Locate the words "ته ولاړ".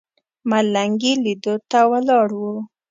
1.69-2.29